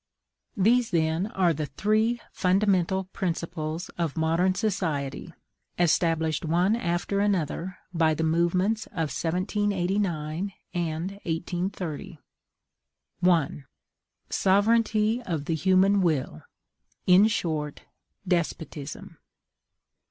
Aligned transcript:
These, 0.57 0.89
then, 0.89 1.27
are 1.27 1.53
the 1.53 1.67
three 1.67 2.19
fundamental 2.31 3.03
principles 3.13 3.89
of 3.99 4.17
modern 4.17 4.55
society, 4.55 5.31
established 5.77 6.43
one 6.43 6.75
after 6.75 7.19
another 7.19 7.77
by 7.93 8.15
the 8.15 8.23
movements 8.23 8.87
of 8.87 9.13
1789 9.15 10.53
and 10.73 11.11
1830: 11.23 12.17
1. 13.19 13.65
SOVEREIGNTY 14.31 15.21
OF 15.21 15.45
THE 15.45 15.53
HUMAN 15.55 16.01
WILL; 16.01 16.41
in 17.05 17.27
short, 17.27 17.83
DESPOTISM. 18.27 19.17